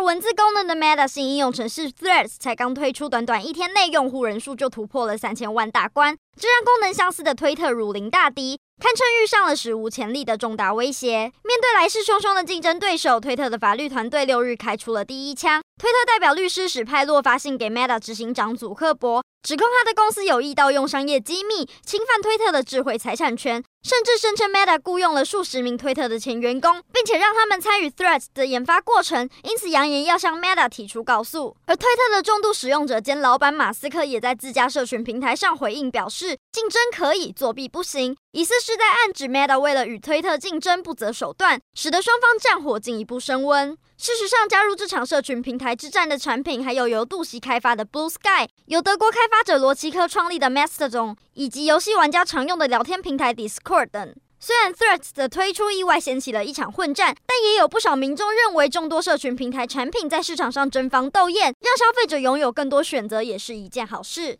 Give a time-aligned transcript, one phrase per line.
[0.00, 11.32] 文字功能的 Meta 新应用程式 Threads 才刚推出，短短一天内用户人数就突破了三千万大关，这让功能相似的推特如临大敌，堪称遇上了史无前例的重大威胁。
[11.42, 15.62] 面对来势汹汹的竞争对手，推特的法律团队六日开出了第一枪。
[15.80, 23.62] 推特代表律师史派洛发信给 Meta 执行长祖克伯，指控他的公司有意盗用商业机密，侵犯推特的智慧财产权。
[23.82, 31.56] 甚至声称 Meta 雇佣了数十名推特的前员工，并且让他们参与 Threads 的研发过程，因此扬扬言要向 Meta 提出告诉。
[31.66, 43.76] 而推特的重度使用者兼老板马斯克也在自家社群平台上回应表示，竞争可以，作弊不行，疑似是在暗指 Meta 为了与推特竞争不择手段，使得双方战火进一步升温。
[43.96, 54.14] 事实上，加入这场社群平台之战的产品，还有由杜袭开发的 Blue Sky，由德国开发者罗奇科创立的 Mastodon，以及游戏玩家常用的聊天平台 Discord 等。
[54.38, 64.32] 虽然 Threats 的推出意外掀起了一场混战，但也有不少民众认为，众多社群平台产品在市场上争芳斗艳，让消费者拥有更多选择也是一件好事。